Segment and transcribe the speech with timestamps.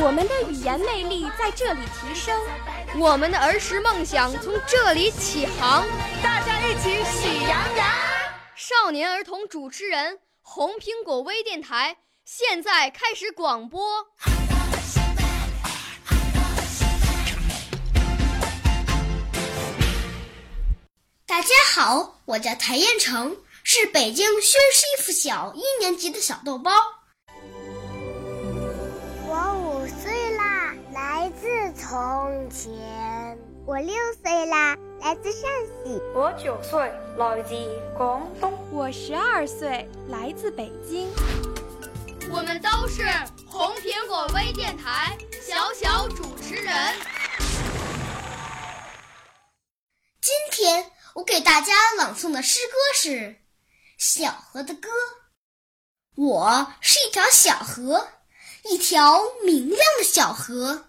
[0.00, 2.40] 我们的语言魅力在这里提升，
[3.00, 5.84] 我们的儿时梦想从这里起航。
[6.22, 7.86] 大家一起喜羊羊。
[8.54, 14.06] 少年儿童主持人，红苹果微电台现在开始广播。
[21.26, 26.70] 大家好，我叫谭彦成，是北京宣师附小一年级的小豆包。
[31.98, 33.36] 从前。
[33.66, 35.50] 我六岁啦，来自陕
[35.82, 36.00] 西。
[36.14, 36.78] 我九岁，
[37.16, 37.56] 来自
[37.96, 38.56] 广东。
[38.70, 41.10] 我十二岁，来自北京。
[42.30, 43.02] 我们都是
[43.48, 46.72] 红苹果微电台小小主持人。
[50.20, 53.10] 今天我给大家朗诵的诗歌是
[53.98, 54.88] 《小河的歌》。
[56.14, 58.06] 我是一条小河，
[58.70, 60.84] 一条明亮的小河。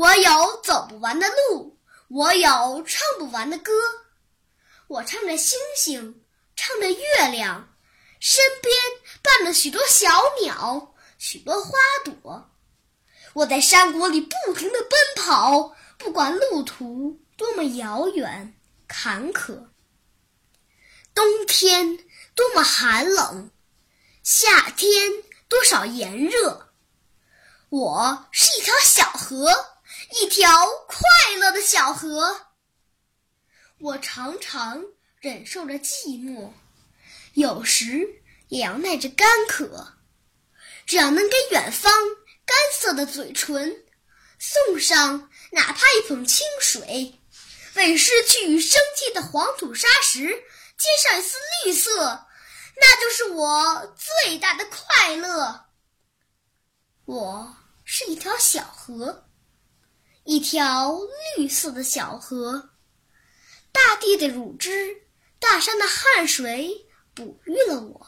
[0.00, 3.70] 我有走不完的路，我有唱不完的歌。
[4.86, 6.24] 我唱着星星，
[6.56, 7.76] 唱着月亮，
[8.18, 8.74] 身边
[9.20, 10.08] 伴着许多小
[10.40, 12.50] 鸟，许多花朵。
[13.34, 18.54] 我在山谷里不停地奔跑，不管路途多么遥远。
[18.88, 19.68] 坎坷，
[21.14, 21.98] 冬天
[22.34, 23.50] 多么寒冷，
[24.22, 25.10] 夏天
[25.46, 26.72] 多少炎热。
[27.68, 29.46] 我是一条小河，
[30.12, 31.00] 一条快
[31.38, 32.46] 乐的小河。
[33.78, 34.82] 我常常
[35.20, 36.52] 忍受着寂寞，
[37.34, 39.94] 有时也要耐着干渴。
[40.86, 41.92] 只要能给远方
[42.44, 43.84] 干涩的嘴唇
[44.38, 47.16] 送上哪怕一捧清水。
[47.74, 50.26] 为失去生气的黄土沙石
[50.76, 52.26] 接上一丝绿色，
[52.76, 55.66] 那就是我最大的快乐。
[57.04, 59.29] 我是一条小河，
[60.24, 60.98] 一条
[61.36, 62.70] 绿色的小河。
[63.72, 65.02] 大地的乳汁，
[65.38, 68.06] 大山的汗水，哺育了我。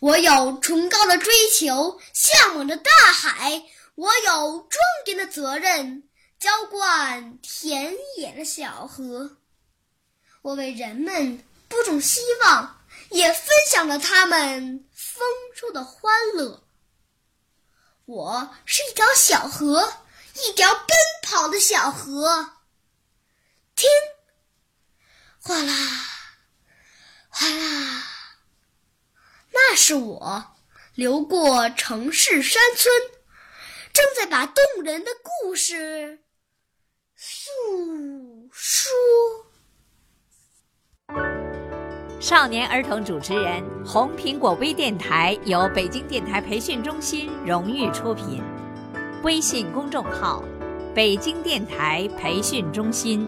[0.00, 3.62] 我有崇高的追求，向往着大海。
[3.94, 6.04] 我有庄严的责任。
[6.38, 9.38] 浇灌田野的小河，
[10.40, 12.80] 我为人们播种希望，
[13.10, 15.26] 也分享了他们丰
[15.56, 16.62] 收的欢乐。
[18.04, 19.92] 我是一条小河，
[20.46, 20.86] 一条奔
[21.22, 22.52] 跑的小河。
[23.74, 23.88] 听，
[25.40, 25.72] 哗啦，
[27.28, 28.04] 哗啦，
[29.52, 30.56] 那是我
[30.94, 32.92] 流过城市山村，
[33.92, 36.24] 正在把动人的故事。
[37.14, 37.50] 诉
[38.52, 38.90] 说，
[42.20, 48.42] 少年儿童主持人，红苹果微电台由北京电台培训中心荣誉出品，
[49.24, 50.44] 微信公众号：
[50.94, 53.26] 北京电台培训中心。